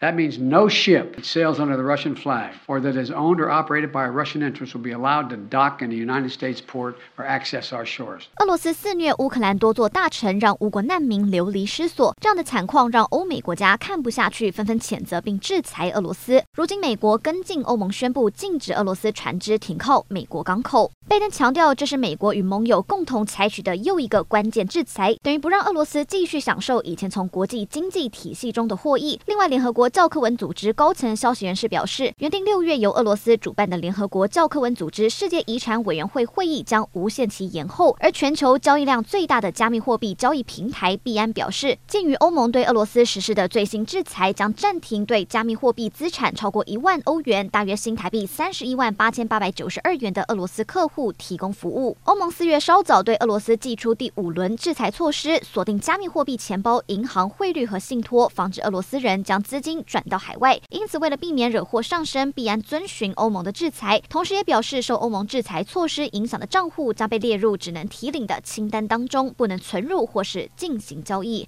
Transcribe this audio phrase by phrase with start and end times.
[0.00, 3.50] That means no ship that sails under the Russian flag or that is owned or
[3.50, 6.94] operated by a Russian interest will be allowed to dock in a United States port
[7.16, 8.26] or access our shores.
[8.36, 12.14] 俄罗斯肆虐乌克兰多座大城，让无国难民流离失所。
[12.20, 16.44] 这样的惨况让欧美国家看不下去，纷纷谴责并制裁俄罗斯。
[16.54, 20.92] 如今，美国跟进欧盟宣布禁止俄罗斯船只停靠美国港口。
[21.08, 29.18] 拜登强调，这是美国与盟友共同采取的又一个关键制裁，等于不让俄罗斯继续享受以前从国际经济体系中的获益。
[29.26, 29.87] 另外，联合国。
[29.88, 37.96] 教科文组织高层消息人士表示，原定六月由俄罗斯主办的联合国教科文组织世界遗产委员会会议将无限期延后。
[38.00, 51.96] 而全球交易量最大的加密货币交易平台币安表示，鉴于欧盟对俄罗斯实施的最新制裁，将暂停对加密货币资产超过一万欧元（大约新台币三十一万八千八百九十二元）的俄罗斯客户提供服务。
[52.04, 59.77] 欧盟四月稍早对俄罗斯祭出第五轮制裁措施，锁定加密货币钱包、银行汇率和信托，防止俄罗斯人将资金。
[59.84, 71.46] 转到海外，因此为了避免惹祸上身，必然遵循欧盟的制裁，同时也表示受欧盟制裁措施影响的账户将被列入只能提领的清单当中，不能存入或是进行交易。